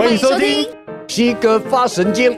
[0.00, 0.66] 欢迎收听
[1.06, 2.34] 西哥发神经。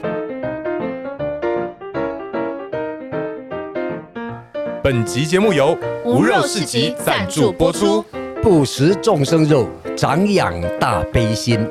[4.83, 8.04] 本集节目由无肉市集赞助播出。
[8.43, 11.65] 不食众生肉，长养大悲心。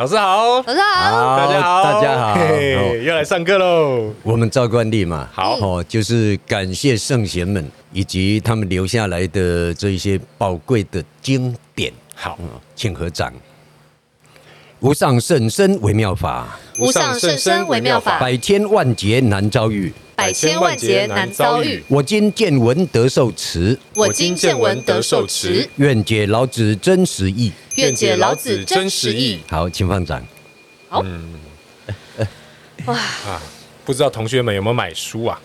[0.00, 2.38] 老师好，老师好，大家好，大家好，
[3.04, 4.10] 又来上课喽。
[4.22, 5.58] 我们照惯例嘛，好。
[5.58, 11.92] 哦，就是感谢圣贤们以及他们留下来的这一些宝贵的经典。
[12.14, 12.38] 好，
[12.74, 13.30] 请合掌。
[14.78, 21.82] 无上甚深微妙法，无上甚深微妙法，百千万劫难遭遇，百千万劫难遭遇。
[21.88, 25.66] 我今见闻得受持，我今见闻得受持。
[25.76, 29.40] 愿解老子真实意，愿解老子真实意。
[29.48, 30.22] 好，请放掌。
[30.90, 31.02] 好，
[32.84, 32.94] 哇
[33.26, 33.40] 啊！
[33.82, 35.40] 不知道同学们有没有买书啊？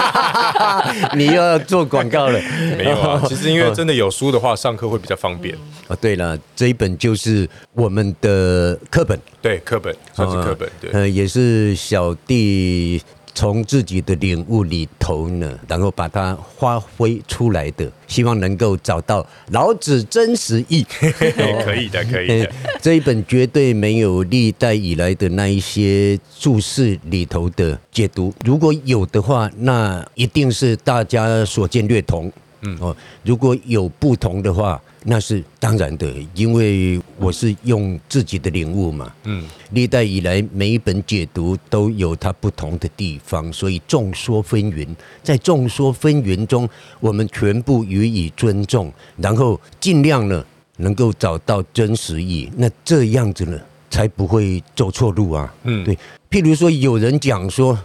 [1.16, 2.38] 你又要做广告了？
[2.76, 5.56] 没有啊，其实因为真的有书的话，上课会比较方便。
[5.88, 13.02] 哦，对了，这一本就是我们的课本，对，课本算是课本，对，呃，也是小弟。
[13.38, 20.84] 从自己的领悟里头呢，然后把它发挥出来的，希望能够找到老子真实意。
[20.90, 22.50] 可以的，可以的。
[22.82, 32.32] 这一本绝对没有历代以来的那一些注释里头的解读，如果有的话，那一定是大家所见略同。
[32.62, 39.12] 嗯哦，如果有不同的话，那是当然的，因为我是用自己的领悟嘛。
[39.24, 44.86] 嗯，历代以来每一本解读都有它不同的地方，所以众说纷纭。
[45.22, 46.68] 在众说纷纭中，
[47.00, 50.44] 我们全部予以尊重，然后尽量呢
[50.78, 52.50] 能够找到真实意。
[52.56, 53.58] 那这样子呢，
[53.90, 55.54] 才不会走错路啊。
[55.64, 55.96] 嗯，对。
[56.30, 57.78] 譬如说，有人讲说。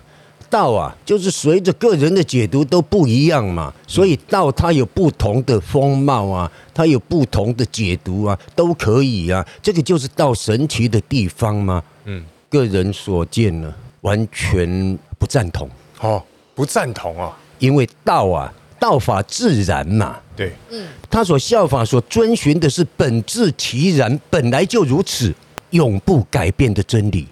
[0.54, 9.44] 道啊，就是随着个人的解读都不一样嘛，所以道它有不同的风貌啊，它有不同的解读啊，都可以啊。
[9.64, 11.82] 这个就是道神奇的地方嘛？
[12.06, 15.68] 嗯，个人所见呢，完全不赞同。
[16.02, 16.22] 哦，
[16.54, 20.18] 不赞同啊，因为道啊，道法自然嘛。
[20.36, 25.34] 对，嗯，他所效法、所遵循的是本自其然，本来就如此，
[25.72, 27.28] 永不改变的真理。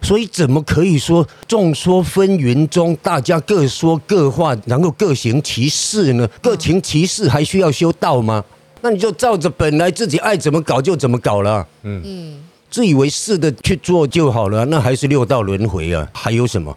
[0.00, 6.28] 所以怎么可以说众说纷纭中，大家各说各话，然后各行其事呢？
[6.40, 8.44] 各行其事还需要修道吗？
[8.80, 11.66] 那你就照着本来自己爱怎么搞就怎么搞了。
[11.82, 16.08] 嗯嗯，自以为是的去做就好了，那还是六道轮回啊？
[16.14, 16.76] 还有什么？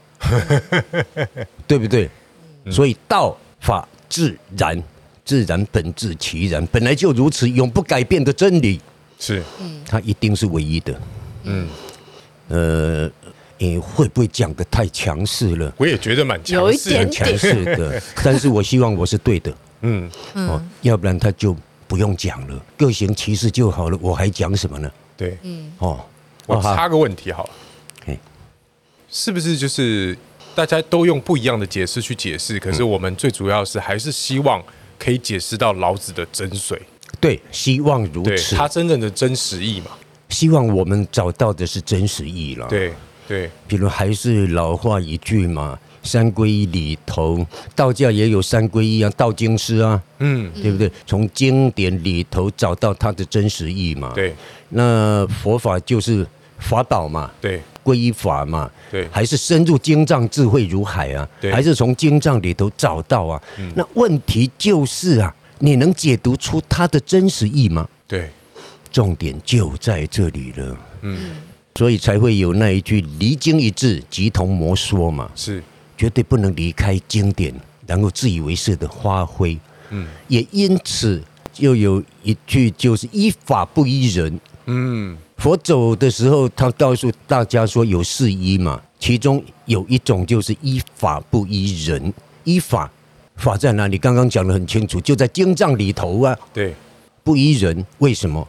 [1.67, 2.09] 对不对？
[2.71, 4.81] 所以道法自然，
[5.23, 8.81] 自然本自其然，本来就如此，永不改变的真理。
[9.19, 9.43] 是，
[9.85, 10.99] 它一定是唯一的。
[11.43, 11.67] 嗯。
[12.51, 13.09] 呃，
[13.57, 15.73] 你会不会讲的太强势了？
[15.77, 18.01] 我也觉得蛮强势，有一点强势的。
[18.21, 21.55] 但是我希望我是对的，嗯，哦，要不然他就
[21.87, 24.91] 不用讲了，各行其事就好了，我还讲什么呢？
[25.15, 26.03] 对，嗯，哦，
[26.45, 27.49] 我插个问题好了，
[28.05, 28.19] 嘿，
[29.09, 30.17] 是不是就是
[30.53, 32.59] 大家都用不一样的解释去解释？
[32.59, 34.61] 可是我们最主要是还是希望
[34.99, 36.77] 可以解释到老子的真髓，
[37.21, 39.91] 对，希望如此，他真正的真实意嘛。
[40.31, 42.65] 希望我们找到的是真实意了。
[42.67, 42.91] 对
[43.27, 50.91] 对，比如还是老话一句嘛，三皈依里头，道教也有三皈依啊，道经师啊，嗯，对不对？
[51.05, 54.11] 从经典里头找到它的真实意嘛。
[54.15, 54.33] 对，
[54.69, 56.25] 那佛法就是
[56.57, 57.29] 法宝嘛。
[57.39, 58.69] 对，皈依法嘛。
[58.89, 61.27] 对，还是深入经藏，智慧如海啊。
[61.39, 63.41] 对，还是从经藏里头找到啊。
[63.75, 67.87] 那问题就是啊，你能解读出它的真实意吗？
[68.07, 68.29] 对。
[68.91, 71.31] 重点就在这里了，嗯，
[71.75, 75.63] 所以才会有那一句“离经一字，即同魔说”嘛，是。
[75.97, 77.53] 绝对不能离开经典，
[77.85, 79.55] 然后自以为是的发挥，
[79.91, 81.21] 嗯，也因此
[81.57, 92.11] 又有一句就是“依法不依人”，嗯，佛走的时候，他告诉大家说有四依嘛，其中有一种就是依法不依人，
[92.45, 92.91] 依法
[93.35, 93.95] 法在哪里？
[93.99, 96.73] 刚刚讲的很清楚，就在经藏里头啊，对，
[97.23, 98.47] 不依人，为什么？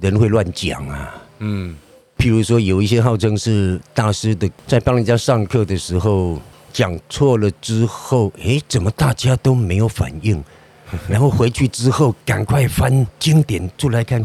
[0.00, 1.74] 人会乱讲啊，嗯，
[2.18, 6.40] 譬如说有一些号称是大师的，在帮人家上课的时候
[6.72, 10.42] 讲错了之后，诶，怎么大家都没有反应？
[11.08, 14.24] 然后回去之后赶快翻经典出来看，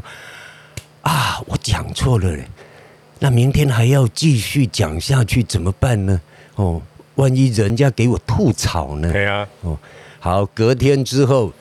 [1.01, 2.45] 啊，我讲错了嘞，
[3.19, 6.21] 那明天还要继续讲下去怎么办呢？
[6.55, 6.81] 哦，
[7.15, 9.11] 万一人家给我吐槽呢？
[9.11, 9.79] 对啊，哦，
[10.19, 11.51] 好，隔天之后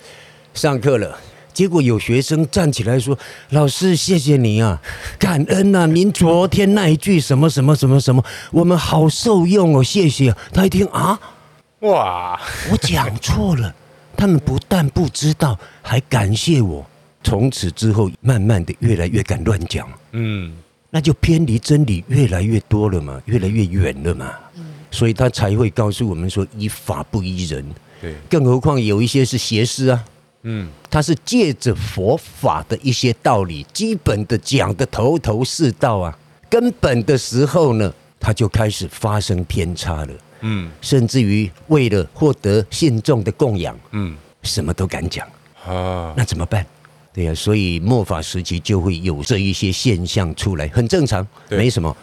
[0.53, 1.17] 上课了。
[1.61, 3.19] 结果有学生站起来说
[3.53, 4.81] ：“老师，谢谢你啊，
[5.19, 5.87] 感恩呐！
[5.87, 11.21] 您昨天那一句什么什么什么什么，我们好受用哦，谢谢。”他一听啊，
[11.81, 12.41] 哇，
[12.71, 13.75] 我讲错了，
[14.17, 16.83] 他们不但不知道，还感谢我。
[17.23, 20.51] 从此之后，慢慢的越来越敢乱讲，嗯，
[20.89, 24.33] 那就偏离真理越来越多了嘛，越来越远了嘛。
[24.91, 27.63] 所以他才会告诉我们说，依法不依人。
[28.01, 30.03] 对，更何况有一些是邪师啊，
[30.43, 45.27] 嗯，他是借着佛法的一些道理，基本的讲的头头是道啊，根本的时候呢，他就开始发生偏差了，嗯，甚至于为了获得信众的供养，嗯，什么都敢讲。
[45.67, 46.65] 啊，那怎么办？
[47.13, 51.95] 对呀、啊，所以末法时期就会有这一些现象出来，很正常，没什么。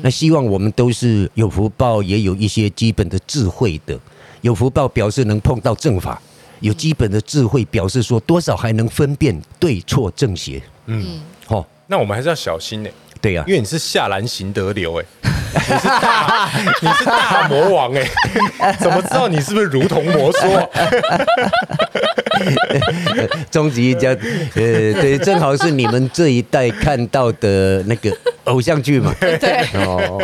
[0.00, 3.98] 那希望我们都是有福报，也有一些基本的智慧的。
[4.40, 6.22] 有福报表示能碰到正法，
[6.62, 10.62] 有基本的智慧表示说多少还能分辨对错正邪。
[10.86, 12.88] 嗯，好，那我们还是要小心呢。
[13.22, 15.04] 对呀，因为你是下兰行得流哎，
[15.54, 16.50] 你是大
[16.82, 18.04] 你是大魔王哎，
[18.80, 20.70] 怎么知道你是不是如同魔说？
[23.50, 28.12] 终极一家，呃，对，正好是你们这一代看到的那个
[28.44, 29.14] 偶像剧嘛。
[29.20, 30.20] 对，哦，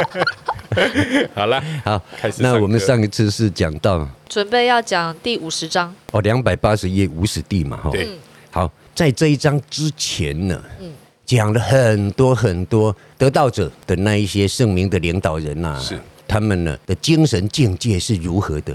[1.34, 2.42] 好了，好，开始。
[2.42, 7.90] 那我们上一次是讲到，准备要讲第五十章哦，两百八十页无始地嘛，哈。
[7.92, 8.08] 对。
[8.50, 10.90] 好，在这一章之前呢，嗯。
[11.28, 18.74] 讲了很多很多得道者的那一些圣明的领导人呐、啊，是他们呢的精神境界是如何的？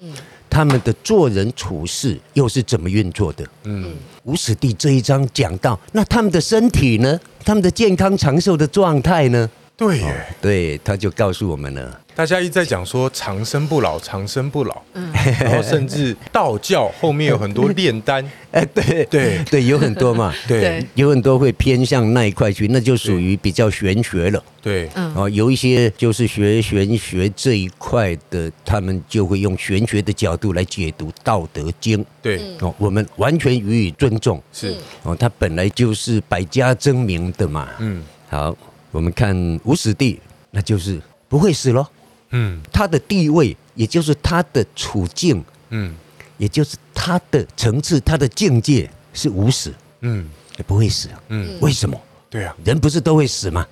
[0.00, 0.12] 嗯，
[0.50, 3.46] 他们的做人处事又是怎么运作的？
[3.62, 3.94] 嗯，
[4.24, 7.20] 无始地这一章讲到，那他们的身体呢？
[7.44, 9.48] 他们的健康长寿的状态呢？
[9.76, 10.02] 对
[10.40, 12.00] 对，他就告诉我们了。
[12.14, 15.10] 大家一直在讲说长生不老，长生不老，嗯，
[15.40, 18.22] 然后甚至道教后面有很多炼丹，
[18.52, 19.42] 哎，对对。
[19.44, 38.54] 对，有很多嘛， 对，有很多会偏向那一块去，那就属于比较玄学了，对，嗯，哦，有一些就是学玄学这一块的，他们就会用玄学的角度来解读《道德经》，对，哦，我们完全予以尊重，是，哦，他本来就是百家争鸣的嘛，嗯，好，
[38.90, 40.20] 我们看无始地，
[40.50, 41.86] 那就是不会死喽。
[42.32, 45.94] 嗯，他的地位，也就是他的处境，嗯，
[46.36, 51.98] 也就是他的层次，他的境界是无死，嗯，也不会死，嗯，为什么？
[52.28, 53.66] 对啊，人不是都会死吗？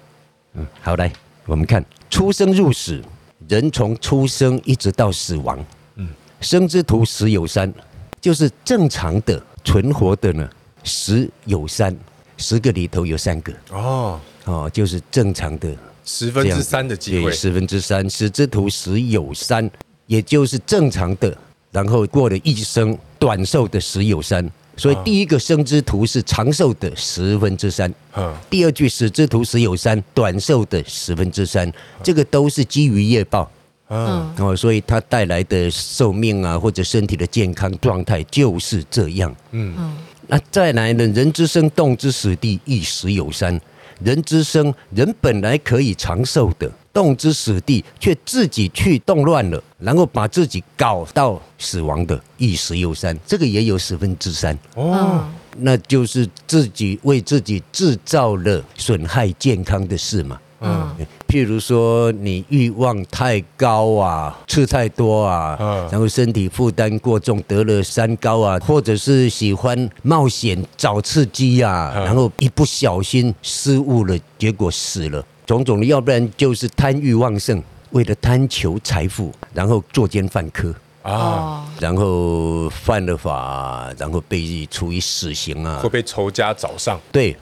[0.54, 1.12] 嗯，好，来
[1.46, 1.84] 我们看。
[2.10, 3.02] 出生入死，
[3.48, 5.64] 人从出生一直到死亡，
[5.94, 6.08] 嗯，
[6.40, 7.72] 生之徒死有三，
[8.20, 10.48] 就是正常的存活的呢，
[10.84, 11.96] 死有三，
[12.36, 15.74] 十个里头有三个，哦，哦，就是正常的。
[16.04, 19.70] 十分之三的机会，十分之三，死之徒十有三，
[20.06, 21.36] 也就是正常的。
[21.72, 24.44] 然后过了一生短寿的十有三，
[24.76, 27.92] 所以第一个生之徒是长寿的十分之三。
[28.16, 33.48] 嗯，第二句死之徒十有三，短寿的十分之三，这个都是基于业报。
[33.88, 39.32] 嗯，哦，所以它带来的寿命啊，或者身体的健康状态就是这样。
[39.52, 41.06] 嗯，那再来呢？
[41.08, 43.60] 人之生，动之死地，亦死有三。
[44.02, 54.58] 人之生，人本来可以长寿的，动之死地，却自己去动乱了，然后把自己搞到死亡的，亦死有三，这个也有十分之三。
[54.74, 55.24] 哦，
[55.58, 60.40] 那就是自己为自己制造了损害健康的事嘛。
[60.62, 60.94] 嗯，
[61.30, 65.56] 譬如说你欲望太高啊，吃太多啊，
[65.88, 80.74] 然后身体负担过重，得了三高啊，或者是喜欢冒险找刺激啊，然后一不小心失误了，结果死了，种种的，要不然就是贪欲旺盛，为了贪求财富，然后作奸犯科。
[81.02, 87.34] 啊，然后犯了法，然后被处以死刑啊，会被仇家找上，对。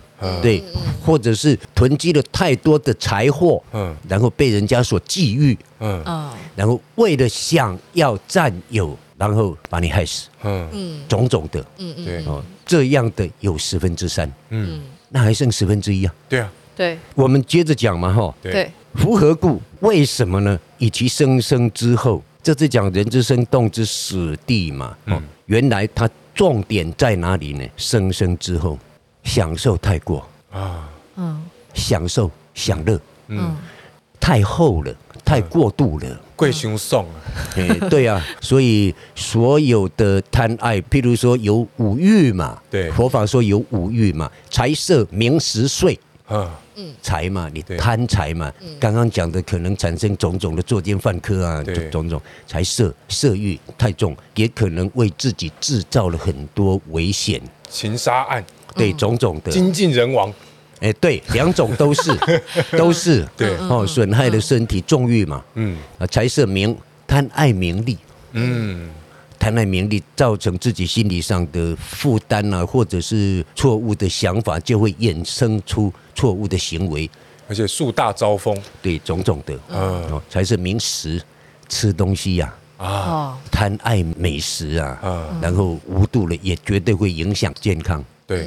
[0.42, 0.62] 对，
[1.04, 6.02] 或者是囤积了太多的财货，嗯，然后被人家所觊觎，嗯，
[6.56, 10.68] 然后为了想要占有，然后把你害死，嗯。
[10.72, 12.24] 嗯，种种的，嗯嗯，对。
[12.26, 19.60] 哦，这样的有十分之三，嗯，那还剩十分之一啊，对啊，对，我们接着讲嘛，哈，对，夫何故？
[19.80, 20.58] 为什么呢？
[20.78, 27.64] 以其生生之后，这是讲人之生，动之死地嘛，嗯，原来它重点在哪里呢？
[27.76, 28.76] 生生之后。
[29.24, 31.44] 享受太过啊，嗯，
[31.74, 33.56] 享受享乐，嗯，
[34.18, 34.94] 太厚了，
[35.24, 37.20] 太过度了，贵凶送啊，
[37.56, 52.20] 哎，对啊，所以所有的贪爱，譬如说有五欲嘛，对，佛法说有五欲嘛，财色名食睡，啊，嗯，财嘛，你贪财嘛，刚刚讲的可能产生种种的作奸犯科啊，种种。
[52.46, 58.44] 财色色欲太重，也可能为自己制造了很多危险，情杀案。
[58.74, 59.50] 对，种种的。
[59.50, 60.32] 精尽人亡，
[60.80, 62.16] 哎，对，两种都是，
[62.76, 67.98] 都是，对，哦，损害了身体，纵欲嘛，嗯，啊，财色名，贪爱名利，
[68.32, 68.88] 嗯，
[69.38, 77.10] 贪爱名利，造成自己心理上的负担啊，或者是错误的想法，就会衍生出错误的行为，
[77.48, 81.20] 而且树大招风，对种种的，嗯，才是名食，
[81.68, 88.04] 吃东西呀，啊，贪爱美食啊，然后无度了，也绝对会影响健康。
[88.28, 88.46] 对，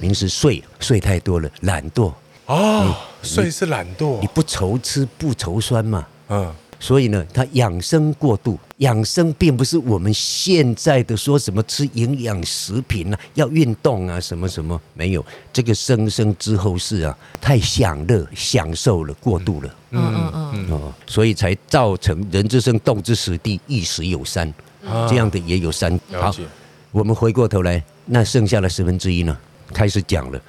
[0.00, 2.12] 名食睡睡太多了，懒惰。
[2.46, 6.52] 啊，睡是懒惰，你不愁吃不愁穿嘛，嗯。
[6.82, 15.22] 所以呢，他养生过度，养生并不是我们现在的说什么吃营养食品啊，要运动啊，什么什么没有，
[15.52, 24.50] 这个生生之后是啊，太享乐享受了，过度了，嗯嗯嗯，哦，所以才造成人之生，动之死地，一死有三，
[25.06, 26.00] 这样的也有三。
[26.12, 26.34] 好，
[26.92, 29.36] 我们回过头来，那剩下的十分之一呢？
[29.72, 30.42] 开始讲了，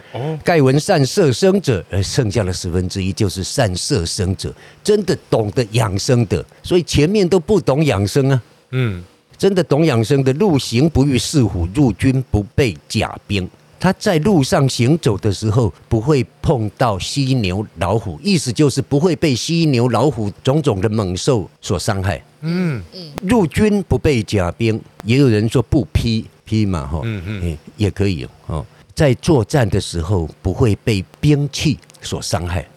[0.44, 4.52] 盖闻善摄生者，而剩下的十分之一就是善摄生者，
[4.84, 8.42] 真的懂得养生的，所以前面都不懂养生啊。
[8.72, 9.04] 嗯，
[9.38, 13.48] 真的懂养生的，路行不遇弑虎，入军不备甲兵。
[13.80, 22.24] 他在路上行走的时候，不会碰到犀牛、老虎，意思就是不会被犀牛、老虎种种的猛兽所伤害。
[22.42, 28.66] 嗯嗯，入军不备甲兵，也有人说不披披嘛，哈，嗯嗯，也可以哦。
[28.94, 32.68] 在作战的时候不会被兵器所伤害，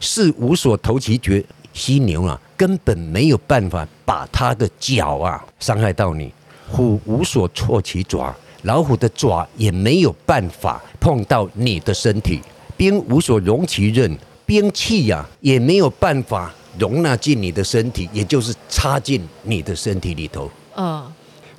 [0.00, 1.44] 是无所投其绝。
[1.74, 6.30] 犀牛啊，根本没有办法把它的脚啊伤害到你；
[6.70, 12.40] 虎无所措其爪，老虎的爪也没有办法碰到你的身体；
[12.76, 14.16] 兵无所容其刃，
[14.46, 20.50] 兵器呀也没有办法容纳进你的身体，也就是插进你的身体里头。
[20.76, 21.10] 嗯，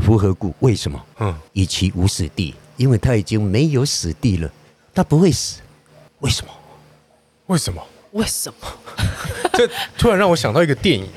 [0.04, 0.54] 夫何故？
[0.60, 1.04] 为什么？
[1.20, 2.54] 嗯，以其无死地。
[2.76, 4.52] 因为他已经没有死地了，
[4.96, 5.62] 他不会死，
[6.22, 6.52] 为什么？
[7.46, 7.80] 为什么？
[8.14, 8.68] 为什么？
[9.54, 11.08] 这突然让我想到一个电影，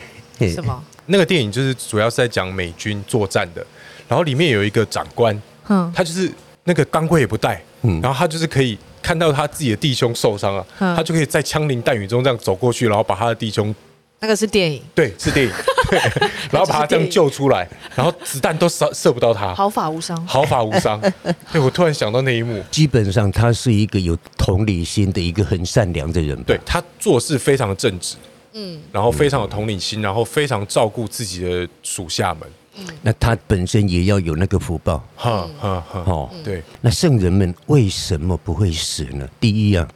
[0.52, 0.84] 什么？
[1.06, 3.66] 那个电影就是主要是在讲美军作战的，
[4.06, 6.30] 然后里面有一个长官，嗯，他就是
[6.64, 13.74] 那个钢盔也不带，嗯，然后他就是可以看到他自己的弟兄受伤了，他就可以在枪林弹雨中这样走过去，然后把他的弟兄。
[14.18, 15.52] 那个是电影，对，是电影，
[15.90, 16.00] 对，
[16.50, 20.98] 然后把他这样救出来，然后子弹都射射不到他，毫发无伤，毫发无伤。
[21.52, 28.16] 对，我突然想到那一幕，基本上他是一个有同理心的一个很善良的人，对，他做事非常的正直，
[28.54, 39.28] 嗯，然后非常有同理心，然后非常照顾自己的属下们，嗯，那他本身也要有那个福报，哈哈哈，哦，对，那圣人们为什么不会死呢？
[39.38, 39.86] 第一啊，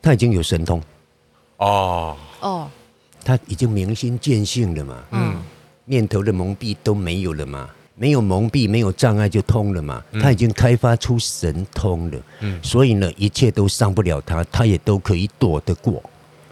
[0.00, 0.80] 他已经有神通，
[1.56, 2.70] 哦，哦。
[3.24, 5.34] 他已经明心见性了嘛，嗯，
[5.86, 10.02] 念头的蒙蔽都没有了嘛，没有蒙蔽，没有障碍就通了嘛。
[10.20, 16.02] 他已经开发出神通了，嗯，所以呢，一切都伤不了他，他也都可以躲得过。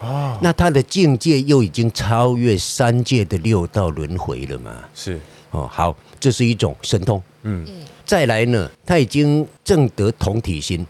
[0.01, 4.83] 哦，那他的境界又已经超越三界的六道轮回了嘛？
[4.95, 7.65] 是，哦，好，这是一种神通，嗯，
[8.05, 10.87] 再来呢，他已经证得同体心，哦。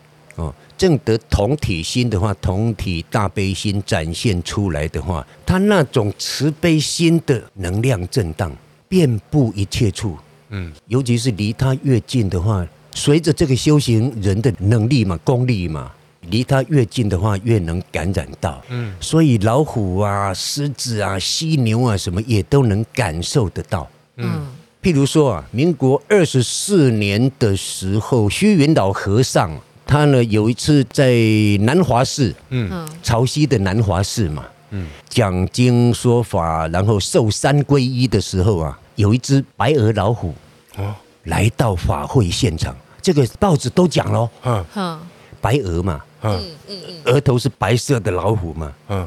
[0.82, 8.50] 证得同体心的话，同体大悲心展现出来的话，他那种慈悲心的能量震荡，
[8.88, 10.18] 遍布一切处。
[10.48, 15.88] 嗯，尤其是离他越近的话，随着这个修行人的能力嘛、功力嘛，
[16.30, 18.60] 离他越近的话，越能感染到。
[18.68, 23.88] 嗯，所以老虎啊、狮子啊、犀牛啊什么也都能感受得到。
[24.16, 24.48] 嗯，
[24.82, 29.56] 譬如说啊，民国二十四年的时候，虚云老和尚。
[29.92, 31.12] 他呢，有一次在
[31.60, 40.34] 南华寺，嗯，潮汐的南华寺嘛，嗯，讲经说法，然后受三皈依的时候啊，有一只白额老虎，
[40.78, 40.94] 哦，
[41.24, 44.64] 来到法会现场，这个报纸都讲喽，嗯。
[44.74, 44.98] 嗯，
[45.42, 46.40] 白额嘛，嗯。
[46.68, 49.06] 嗯嗯，额头是白色的老虎嘛，嗯，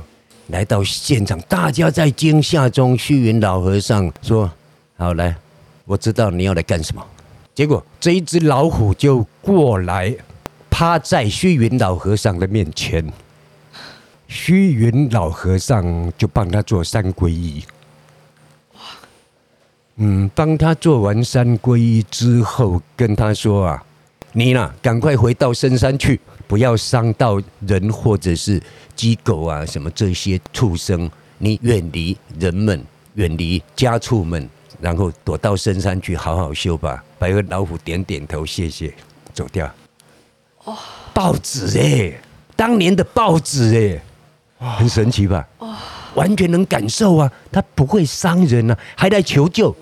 [0.50, 4.48] 来到现场，大家在惊吓中，虚云老和尚说
[4.98, 5.36] ：“好来，
[5.86, 7.04] 我知道你要来干什么。”
[7.56, 10.16] 结果这一只老虎就过来。
[10.78, 13.02] 趴在虚云老和尚的面前，
[14.28, 17.64] 虚云老和尚就帮他做三皈依。
[19.96, 23.82] 嗯，帮他做完三皈依之后，跟他说啊
[24.36, 28.62] ：“你呢，赶快回到深山去，不要伤到人或者是
[28.98, 31.10] 鸡狗啊，什么这些畜生。
[31.38, 34.50] 你远离人们，远离家畜们，
[34.82, 38.94] 然后躲到深山去，好好修吧。”白额老虎点点头，谢谢，
[39.34, 39.74] 走掉。
[40.66, 40.78] 哦，
[41.14, 42.14] 报纸哎，
[42.56, 44.02] 当年的报纸
[44.60, 45.48] 哎，很神奇吧？
[45.60, 45.74] 哦，
[46.16, 49.76] 完全能感受啊，他不会伤人啊，还来求救。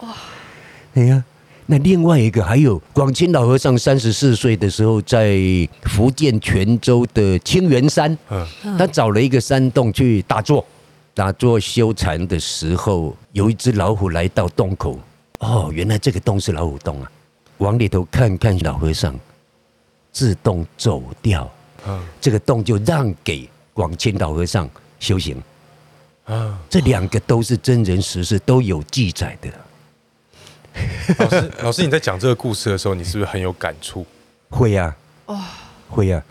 [0.00, 0.14] 哇，
[0.94, 1.24] 哎呀，
[1.66, 5.36] 那另外一个还有广清老和尚三十四岁的时候，在
[5.82, 8.16] 福建泉州的清源山，
[8.78, 10.64] 他找了一个山洞去打坐。
[11.16, 14.98] 打坐修禅的时候，有一只老虎来到洞口。
[15.38, 17.10] 哦，原来这个洞是老虎洞啊！
[17.64, 19.18] 往里头看看，老和尚
[20.12, 21.50] 自动走掉。
[21.86, 24.68] 嗯，这个洞就让给广钦老和尚
[25.00, 25.42] 修行。
[26.26, 29.48] 啊，这两个都是真人实事，都有记载的。
[31.18, 34.06] 老师， 老师，你在讲这个故事的时候，你是不是很有感触？
[34.50, 34.94] 会呀，
[35.26, 35.40] 哦，
[35.88, 36.22] 会呀，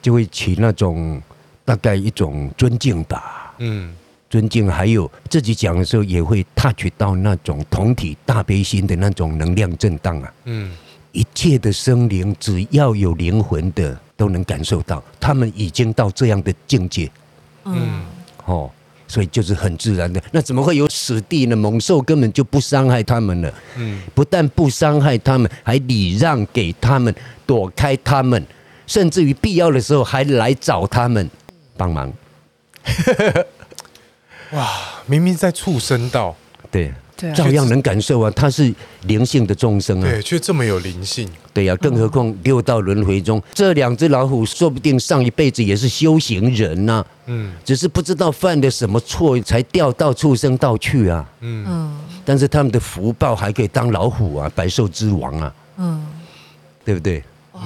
[0.00, 1.20] 就会起那种
[1.64, 3.54] 大概一种尊敬吧。
[3.58, 3.94] 嗯，
[4.28, 10.32] 尊敬，还有自己讲的时候也会 touch 到那种同体大悲心的那种能量震荡啊。
[10.44, 10.72] 嗯，
[11.12, 17.10] 一切的生灵，只要有灵魂的，都能感受到，他们已经到这样的境界。
[17.64, 18.04] 嗯，
[18.44, 18.70] 哦。
[19.08, 21.54] 所以就是很自然的，那怎么会有死地呢？
[21.54, 27.14] 猛兽根本就不伤害他们了，嗯，不但不伤害他们，还礼让给他们，
[27.46, 28.44] 躲开他们，
[28.84, 31.30] 甚至于必要的时候还来找他们
[31.76, 32.12] 帮忙。
[34.56, 34.68] 哇，
[35.06, 36.34] 明明在畜生道，
[36.70, 36.92] 对。
[37.34, 38.70] 照样能感受啊，他是
[39.04, 56.06] 灵性的众生啊，对，却这么有灵性，对呀、啊，更何况六道轮回中，这两只老虎说不定上一辈子也是修行人呐、啊，嗯，只是不知道犯了什么错，才掉到畜生道去啊，嗯，但是他们的福报还可以当老虎啊，百兽之王啊，嗯，
[56.84, 57.24] 对不对？
[57.52, 57.62] 哇，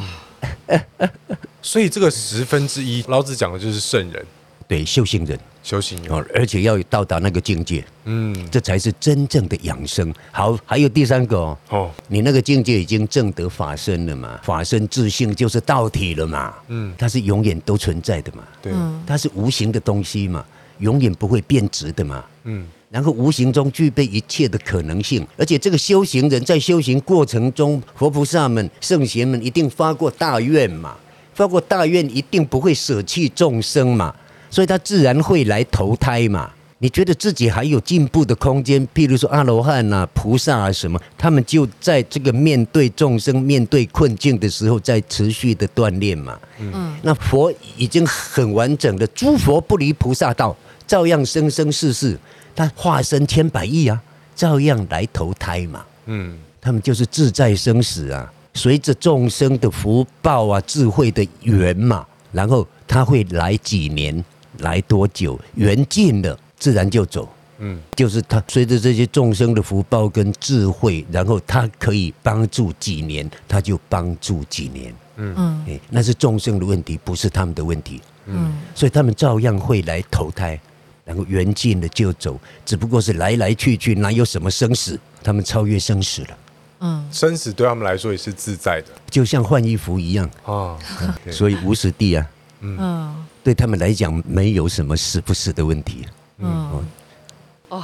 [1.60, 4.24] 所以这个十分之一，老子讲的就是圣人，
[4.70, 5.36] 对，修行人。
[5.64, 10.14] 修行哦，而且要到达那个境界，嗯，这才是真正的养生。
[10.30, 14.38] 好，还有第三个哦，哦，你那个境界已经证得法身了嘛？
[14.44, 16.54] 法身自性就是道体了嘛？
[16.68, 18.44] 嗯，它是永远都存在的嘛？
[18.62, 18.72] 对，
[19.04, 20.46] 它是无形的东西嘛，
[20.78, 22.24] 永远不会变质的嘛？
[22.44, 30.96] 嗯，然后无形中具备一切的可能性，而且这个修行人在修行过程中，佛菩萨们、圣贤们一定发过大愿嘛？
[31.34, 34.14] 发过大愿，一定不会舍弃众生嘛？
[34.50, 36.50] 所以他自然会来投胎嘛？
[36.82, 38.88] 你觉得自己还有进步的空间？
[38.94, 46.40] 譬如说阿罗汉啊、菩萨啊什么，他们就在这个面对众生、面对困境的时候，在持续的锻炼嘛。
[46.58, 52.18] 嗯，那佛已经很完整的，诸佛不离菩萨道，照样生生世世，
[52.56, 54.02] 他化身千百亿啊，
[54.34, 55.84] 照样来投胎嘛。
[56.06, 64.24] 嗯，他们就是自在生死啊，随着众生的福报啊、智慧的缘嘛，然后他会来几年。
[64.60, 65.38] 来多久？
[65.54, 67.28] 缘尽了，自然就走。
[67.62, 74.94] 嗯，就是他随着这些众生的福报跟智慧，然后他可以帮助几年，他就帮助几年。
[75.16, 75.34] 嗯
[75.66, 78.00] 嗯，那是众生的问题，不是他们的问题。
[78.24, 80.58] 嗯，所以他们照样会来投胎，
[81.04, 84.98] 然后缘尽了就走，只不过是来来去去，哪有什么生死？
[85.22, 86.38] 他们超越生死了。
[86.80, 90.30] 嗯，生死对他们来说也是自在的，就像换衣服一样。
[90.46, 90.78] 哦，
[91.30, 92.26] 所以无死地啊。
[92.60, 93.26] 嗯。
[93.42, 96.06] 对他们来讲，没有什么是不是的问题。
[96.38, 96.84] 嗯，
[97.68, 97.82] 哦，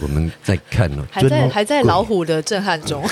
[0.00, 3.02] 我们在看哦，还在还在老虎的震撼中。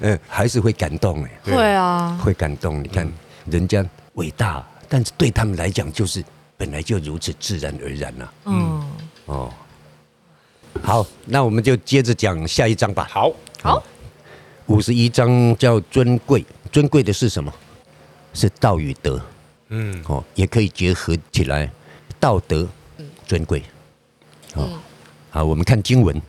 [0.00, 1.30] 嗯， 还是会感动哎。
[1.44, 2.82] 会啊，会感动。
[2.82, 3.10] 你看，
[3.46, 6.24] 人家伟大，但是对他们来讲，就是
[6.56, 8.32] 本来就如此自然而然了。
[8.46, 8.90] 嗯，
[9.26, 9.52] 哦，
[10.82, 13.08] 好，那我们就接着讲下一章吧。
[13.10, 13.32] 好，
[13.62, 13.82] 好，
[14.66, 17.52] 五十一章叫尊贵，尊贵的是什么？
[18.34, 19.20] 是道与德，
[19.68, 21.70] 嗯，哦，也可以结合起来，
[22.18, 22.66] 道德
[23.26, 23.62] 尊贵，
[24.54, 24.78] 哦，
[25.30, 26.20] 好，我们看经文，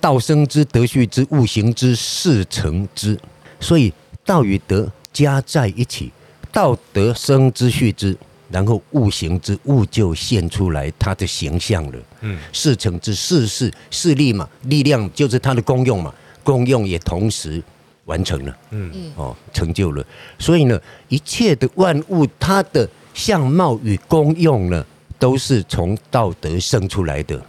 [0.00, 3.18] 道生之，德畜之，物行之，事成之，
[3.60, 3.92] 所以
[4.24, 6.12] 道与德加在一起，
[6.50, 8.16] 道德生之畜之，
[8.50, 17.62] 然后物行之，物就现出来它的形象了，嗯，事成之，事是势力嘛，力量就是它的功用嘛，功用也同时。
[18.04, 20.04] 完成了，嗯，哦，成就了，
[20.38, 24.84] 所以呢，一切的万物，它的相貌与功用呢，
[25.18, 27.40] 都是从道德生出来的，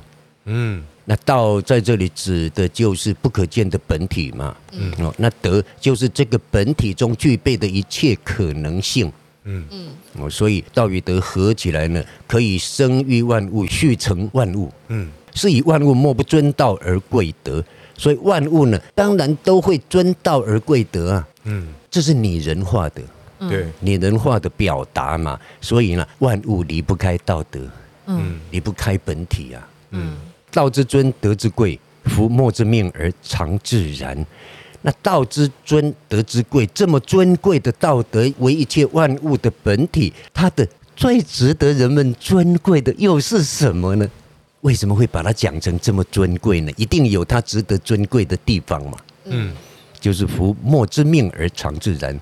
[0.45, 9.11] 嗯，那道在这里指的就是不可见的本体嘛，嗯，哦，那德就是这个本体中具备的一切可能性，
[9.45, 9.65] 嗯。
[9.71, 9.87] 嗯，
[10.19, 17.63] 哦，所以道与德合起来呢，可以生育万物，续成万物，嗯，是以万物莫不尊道而贵德。
[17.97, 21.27] 所以万物呢，当然都会尊道而贵德啊。
[21.43, 23.01] 嗯，这是拟人化的，
[23.49, 25.39] 对，拟人化的表达嘛。
[25.61, 27.59] 所以呢，万物离不开道德，
[28.07, 29.67] 嗯，离不开本体啊。
[29.91, 30.15] 嗯，
[30.51, 34.25] 道之尊，德之贵，夫莫之命而常自然。
[34.81, 44.09] 那道之尊，德之贵，这么尊贵的道德为一切万物的本体，它的最值得人们尊贵的又是什么呢？
[44.63, 46.71] 为什么会把它讲成这么尊贵呢？
[46.77, 48.97] 一定有它值得尊贵的地方嘛。
[49.25, 49.53] 嗯，
[49.99, 52.17] 就是夫莫之命而常自然，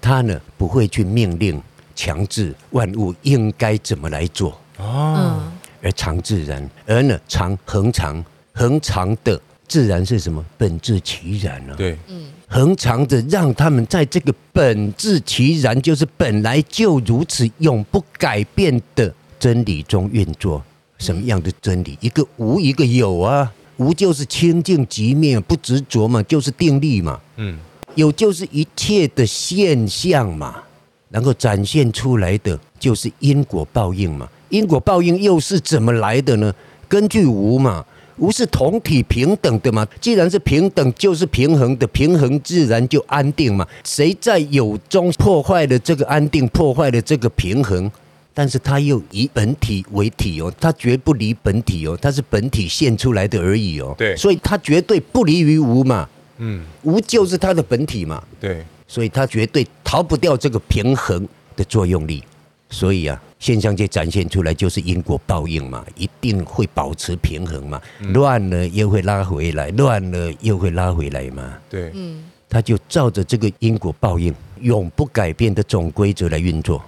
[0.00, 1.62] 他呢不会去命令、
[1.94, 4.58] 强制万物应该怎么来做。
[4.78, 10.42] 哦，而常自然，而呢常恒常，恒常的自然是什么？
[10.56, 11.74] 本质其然啊。
[11.76, 20.64] 对，嗯，恒常的让他们在这个本质其然，就是本来就如此永不改变的真理中运作。
[21.00, 21.98] 什么样的真理？
[22.00, 23.52] 一个无，一个有啊。
[23.78, 27.18] 无就是清净极灭，不执着嘛，就是定力嘛。
[27.38, 27.58] 嗯，
[27.94, 30.62] 有就是一切的现象嘛，
[31.08, 34.28] 然后展现出来的就是因果报应嘛。
[34.50, 36.54] 因果报应又是怎么来的呢？
[36.88, 37.82] 根据无嘛，
[38.18, 39.88] 无是同体平等的嘛。
[39.98, 43.66] 既然是平等，就是平衡的，平衡自然就安定嘛。
[43.82, 47.90] 谁在有中破坏了这个安定，破坏了这个平衡？
[48.32, 53.94] 但是它又以本体为体哦，它绝不离本体哦，它是本体现出来的而已哦。
[53.98, 56.08] 对，所以它绝对不离于无嘛。
[56.38, 58.22] 嗯，无就是它的本体嘛。
[58.38, 62.22] 对，所以它绝对逃不掉这个平衡的作用力。
[62.70, 67.82] 所以啊，现象界展现出来就是因果报应嘛，一定会保持平衡嘛。
[68.12, 71.58] 乱了又会拉回来，乱了又会拉回来嘛。
[71.68, 76.80] 对，嗯，它就照着这个因果报应永不改变的总规则来运作。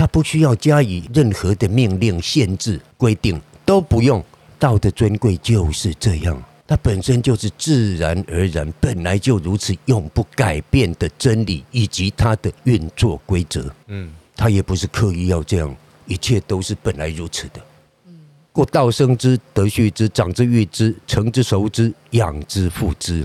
[0.00, 4.24] 他不需要加以任何的命令、限制、规定，都不用。
[4.58, 13.70] 道的尊贵就是这样，它本身就是自然而然，本来就如此，永不改变的真理以及它的运作规则。
[13.88, 17.60] 嗯，他也不是刻意要这样，一切都是本来如此的。
[18.06, 18.20] 嗯，
[18.52, 23.22] 故道生之，德畜之，长之育之，成之熟之，养之覆之。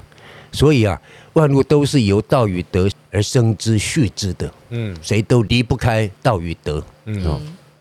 [0.56, 1.00] 所以啊，
[1.34, 4.52] 万物都是由道与德而生之、续之的。
[4.70, 6.84] 嗯，谁都离不开道与德。
[7.06, 7.24] 嗯，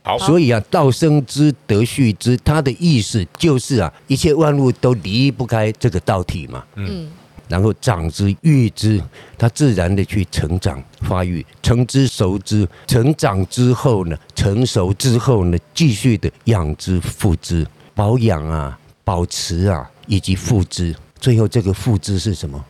[0.02, 0.18] 好。
[0.18, 6.64] 所以啊，道生之，德畜之，它的意思就是啊，一切万物都离不开这个道体嘛。
[6.74, 7.08] 嗯，
[7.48, 9.00] 然后长之、育之，
[9.38, 20.94] 它自然的去成长、发育，成之熟之，成长之后呢，成熟之后呢，继续的养之、复之，保养啊，保持啊，以及复之。
[21.18, 22.64] 最后这个复之是什么？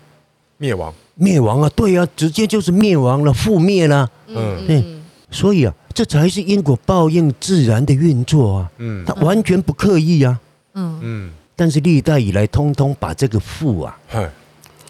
[0.59, 0.92] 灭亡。
[1.16, 4.11] 灭亡啊，对啊，直接就是灭亡了，覆灭了。
[4.26, 4.85] 嗯，对。
[5.30, 8.70] 所以啊，这才是因果报应自然的运作啊。
[8.78, 10.40] 嗯，它完全不刻意啊。
[10.74, 11.33] 嗯嗯。
[11.57, 13.96] 但是历代以来，通通把这个覆啊，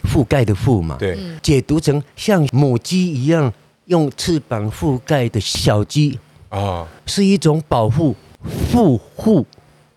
[0.03, 3.53] 覆盖的覆嘛，对，解读成像母鸡一样
[3.87, 8.17] 用翅膀覆盖的小鸡啊，是一种保护、
[8.73, 9.47] 护护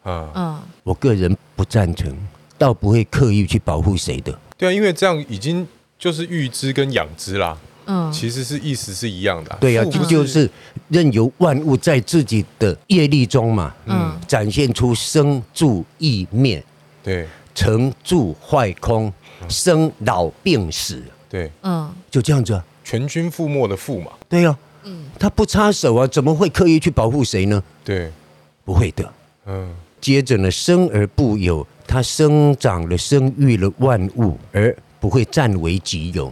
[0.04, 0.30] 啊。
[0.36, 2.14] 嗯，我个人不赞成。
[2.58, 5.66] 倒不会刻意去保护谁的，对啊，因为这样已经
[6.00, 10.50] 就是预知跟养殖啦，嗯，其实是意思是一样的，对呀，这就是
[10.90, 16.64] 任由万物在自己的业力中嘛，嗯，展现出生住意灭，
[17.04, 19.12] 对，成住坏空，
[19.48, 27.62] 生老病死，对，嗯，就这样子啊，全军覆没的覆嘛，对呀，嗯，他不插手啊，怎么会刻意去保护谁呢？
[27.84, 28.12] 对，
[28.66, 29.14] 不会的，
[29.46, 29.70] 嗯，
[30.02, 31.66] 接着呢，生而不有。
[31.88, 36.32] 它生长了、生育了万物，而不会占为己有。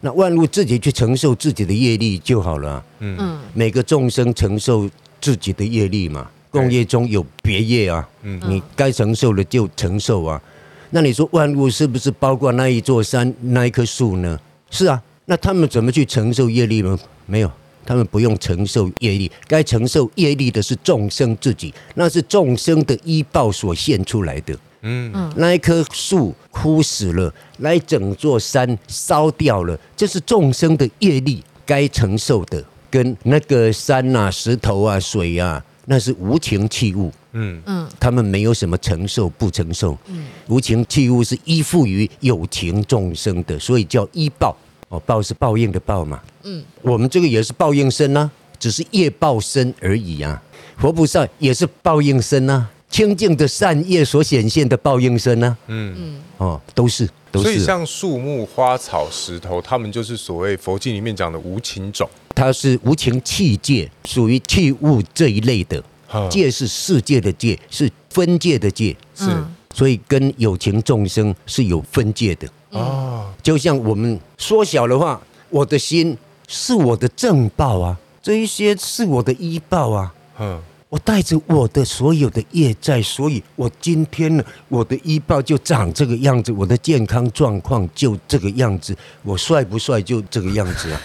[0.00, 2.84] 那万物自己去承受自己的业力就好了。
[2.98, 4.90] 嗯，每个众生承受
[5.20, 6.28] 自己的业力嘛。
[6.50, 8.06] 共业中有别业啊。
[8.22, 10.42] 嗯，你该承受的就承受啊。
[10.90, 14.38] 那你说万物是不是包括那一座山、那一棵树呢？
[14.70, 15.02] 是啊。
[15.26, 16.98] 那他们怎么去承受业力呢？
[17.26, 17.50] 没有，
[17.84, 19.30] 他们不用承受业力。
[19.48, 24.56] 该承受业力的是众生自己，那是众生的依报所现出来的。
[24.82, 37.12] 嗯，那一棵树枯死了，那一整座山烧掉了，这是众生的业力该承受的，跟那个山啊、石头啊、水啊，那是无情器物。
[37.38, 39.96] 嗯嗯，他们没有什么承受不承受。
[40.06, 44.56] 嗯，无情器物是依附于有情众生的，所以叫依报。
[44.88, 46.20] 哦，报是报应的报嘛。
[46.44, 50.40] 嗯，我们这个也是报应身啊，只是业报身而已啊。
[50.78, 52.70] 佛菩萨也是报应身啊。
[52.88, 55.56] 清净的善业所显现的报应身呢？
[55.66, 57.44] 嗯嗯，哦，都是都是。
[57.44, 62.08] 所以像树木、花草、石头，他们就是所谓佛经里面讲的无情种。
[62.34, 65.82] 它是无情器界，属于器物这一类的。
[66.30, 68.96] 界是世界的界，是分界的界。
[69.14, 69.28] 是，
[69.74, 72.48] 所以跟有情众生是有分界的。
[72.70, 75.20] 哦，就像我们缩小的话，
[75.50, 80.14] 我的心是我的正报啊，这一些是我的依报啊。
[80.38, 80.62] 嗯。
[80.88, 91.02] 我带着我的所有的业债，所以我今天呢，我的医报就长这个样子，我的健康状况就这个样子，我帅不帅就这个样子啊。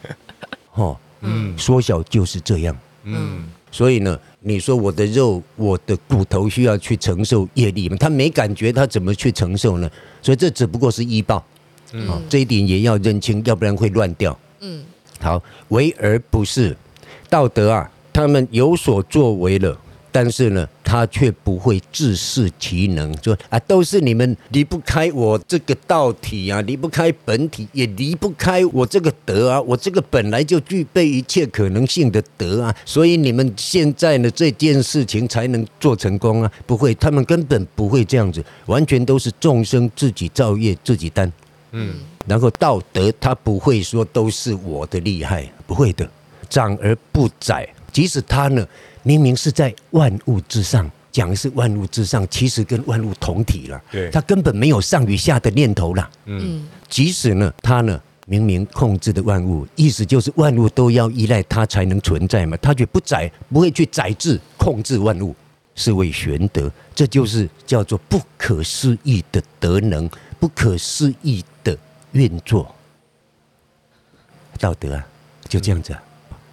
[0.74, 7.96] 哦，嗯，缩小就是这样，嗯，所以呢，你说我的肉、我的骨头需要去承受业力吗？
[7.98, 9.90] 他没感觉，他怎么去承受呢？
[10.20, 11.42] 所以这只不过是医报，
[11.92, 14.38] 嗯，这一点也要认清，要不然会乱掉。
[14.60, 14.84] 嗯，
[15.18, 16.76] 好，为而不是
[17.30, 17.90] 道德啊。
[18.16, 19.78] 他们有所作为了，
[20.10, 41.30] 但是呢，他却不会自恃其能，说啊，都是你们离不开我这个道体啊，离不开本体，也离不开我这个德啊，我这个本来就具备一切可能性的德啊，所以你们现在呢这件事情才能做成功啊，不会，他们根本不会这样子，完全都是众生自己造业自己担，
[41.72, 46.08] 嗯，然后道德他不会说都是我的厉害，不会的。
[46.48, 48.68] 长而不宰，即使他呢，
[49.04, 53.82] 明明是在万物之上，讲的是万物之上，其实跟万物同体了。
[53.90, 56.10] 对，他根本没有上与下的念头了。
[56.26, 65.34] 嗯，即使呢，他呢，明明控制的万物，意思就是万物都要依赖他才能存在嘛，他却不宰，不会去宰制、控制万物，
[65.74, 66.70] 是谓玄德。
[66.94, 70.06] 这就是叫做不可思议的德能，
[70.38, 71.74] 不可思议的
[72.12, 72.70] 运作。
[74.60, 75.06] 道德啊，
[75.48, 76.02] 就这样子啊。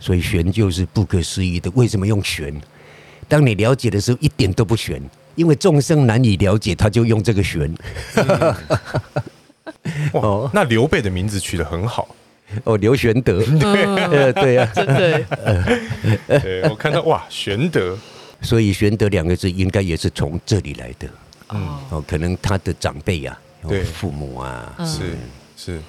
[0.03, 1.71] 所以玄就是不可思议的。
[1.75, 2.53] 为什么用玄？
[3.29, 5.01] 当你了解的时候，一点都不玄，
[5.35, 7.73] 因为众生难以了解，他就用这个玄。
[10.11, 12.13] 哦，那刘备的名字取得很好
[12.65, 13.41] 哦，刘玄德。
[13.55, 15.23] 对对呀， 真的。
[16.27, 17.97] 对，我看到哇，玄德。
[18.41, 21.07] 所以玄德两个字应该也是从这里来的。
[21.53, 23.39] 嗯，哦，可能他的长辈呀，
[23.69, 25.15] 对，父母啊，是
[25.55, 25.79] 是。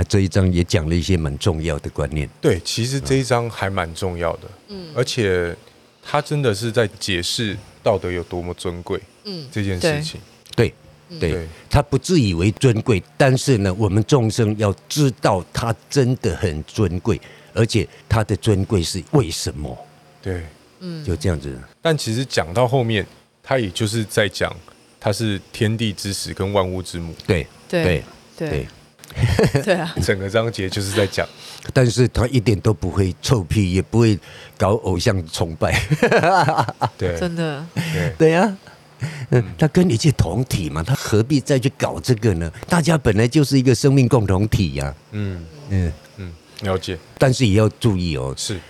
[0.00, 2.26] 那这一章也讲了一些蛮重要的观念。
[2.40, 4.48] 对，其实这一章还蛮重要的。
[4.68, 5.54] 嗯，而且
[6.02, 8.98] 他真的是在解释道德有多么尊贵。
[9.24, 10.18] 嗯，这件事情。
[10.56, 10.72] 对
[11.20, 17.20] 对，他不自以为尊贵，但是呢，我们众生要知道他真的很尊贵，
[17.52, 19.76] 而且他的尊贵是为什么？
[20.22, 20.40] 对，
[20.78, 21.54] 嗯，就这样子。
[21.82, 23.06] 但其实讲到后面，
[23.42, 24.50] 他也就是在讲
[24.98, 27.14] 他是天地之始跟万物之母。
[27.26, 28.02] 对对
[28.38, 28.66] 对。
[29.64, 31.26] 对啊， 整个章节就是在讲，
[31.72, 34.18] 但是他一点都不会臭屁，也不会
[34.56, 35.80] 搞偶像崇拜，
[36.96, 38.14] 对，真的，对。
[38.18, 38.56] 对呀，
[39.30, 42.50] 嗯，他跟你是同体嘛，他何必再去搞这个呢？
[42.68, 45.44] 大家本来就是一个生命共同体呀，嗯。
[45.70, 45.92] 嗯。
[46.16, 48.60] 嗯，了解，但是也要注意哦，是。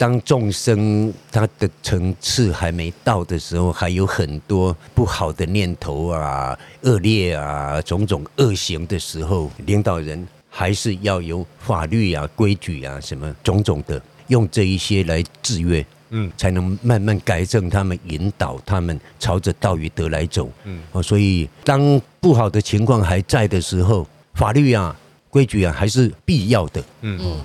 [0.00, 24.96] 当众生他的层次还没到的时候，还有很多不好的念头啊、恶劣啊、种种恶行的时候，领导人还是要有法律啊、规矩啊什么种种的，用这一些来制约，嗯，才能慢慢改正他们，引导他们朝着道与德来走，嗯，哦，所以当不好的情况还在的时候，法律啊、
[25.28, 27.38] 规矩啊还是必要的，嗯。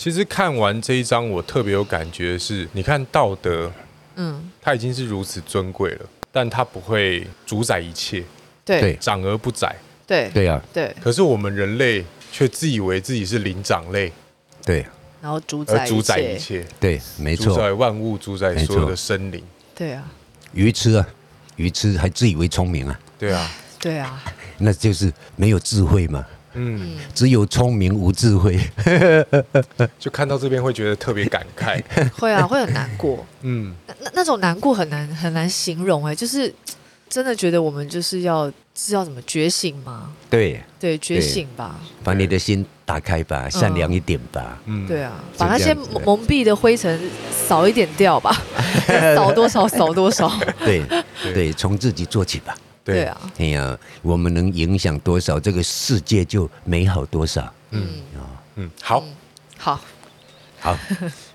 [0.00, 3.70] 其实看完这一章，我特别有感觉的是，你看道德，
[4.14, 8.24] 嗯，它已经是如此尊贵了，但它不会主宰一切，
[8.64, 10.96] 对，长而不宰，对，对啊，对。
[11.02, 14.10] 可是我们人类却自以为自己是灵长类，
[14.64, 14.86] 对，
[15.20, 20.10] 然后主宰主宰一切，对，没错，主宰万物，主宰所有的生灵，对啊，
[20.54, 21.06] 愚痴啊，
[21.56, 24.24] 愚痴还自以为聪明啊，对啊，对啊，
[24.56, 26.24] 那就是没有智慧嘛。
[26.54, 28.58] 嗯，只有聪明无智慧，
[29.98, 31.82] 就看到这边会觉得特别感慨，
[32.18, 33.24] 会啊，会很难过。
[33.42, 36.52] 嗯，那那种难过很难很难形容哎，就是
[37.08, 40.10] 真的觉得我们就是要知道怎么觉醒吗？
[40.28, 40.60] 对。
[40.80, 44.58] 对，觉醒吧，把你的心打开吧，善良一点吧。
[44.64, 46.98] 嗯，对啊，把那些蒙蔽的灰尘
[47.30, 48.34] 扫一点掉吧，
[49.14, 50.32] 扫多少扫多少。
[50.64, 50.82] 对
[51.34, 52.56] 对，从自己做起吧。
[52.82, 57.52] 对啊，哎呀，我们能影响多少，这个世界就美好多少。
[57.70, 57.82] 嗯。
[58.16, 58.20] 啊，
[58.56, 59.04] 嗯，好，
[59.58, 59.80] 好，
[60.58, 60.76] 好，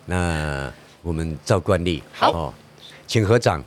[0.05, 2.53] 那我们照惯例，好，
[3.07, 3.63] 请合掌。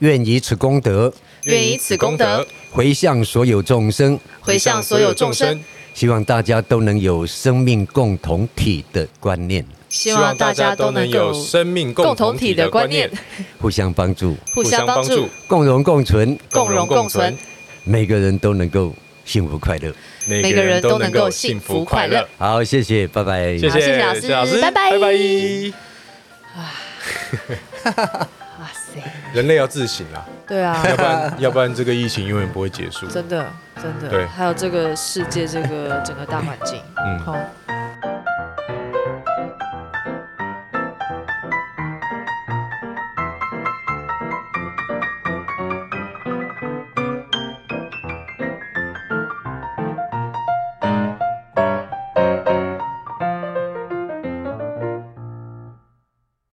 [0.00, 1.12] 愿以此功德，
[1.44, 2.44] 愿以此功德。
[2.70, 5.58] 回向所有众生，回向所有众生。
[5.94, 9.64] 希望大家都能有生命共同体的观念。
[9.94, 13.08] 希望大家都能有生命共同体的观念，
[13.60, 17.36] 互相帮助，互相帮助，共荣共存，共荣共存，
[17.84, 18.92] 每个人都能够
[19.24, 19.94] 幸福快乐，
[20.26, 22.28] 每个人都能够幸福快乐。
[22.36, 23.96] 好，谢谢，拜拜，谢谢
[24.32, 25.72] 老师，拜拜，拜拜。
[28.58, 29.00] 哇塞，
[29.32, 30.26] 人类要自省啊！
[30.48, 33.06] 对啊，要不然要不然这个疫情永远不会结束。
[33.06, 34.08] 真的，真的。
[34.08, 37.36] 对，还有这个世界，这个整个大环境，嗯，好。